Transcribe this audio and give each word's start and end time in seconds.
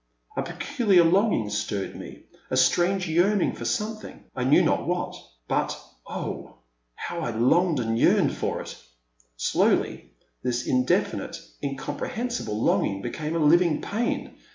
A 0.35 0.41
peculiar 0.41 1.03
fonging 1.03 1.51
stirred 1.51 1.95
me,— 1.95 2.23
a 2.49 2.57
strange 2.57 3.07
yearning 3.07 3.53
for 3.53 3.65
something— 3.65 4.23
I 4.35 4.43
knew 4.43 4.63
not 4.63 4.87
what— 4.87 5.13
^but, 5.47 5.75
oh! 6.07 6.55
how 6.95 7.19
I 7.19 7.29
longed 7.29 7.79
and 7.79 7.99
yearned 7.99 8.35
for 8.35 8.59
it! 8.63 8.75
Slowly 9.37 10.13
this 10.41 10.65
indefinite, 10.65 11.39
incomprehensible 11.61 12.59
longing 12.59 13.03
became 13.03 13.35
a 13.35 13.45
living 13.45 13.79
pain. 13.79 14.33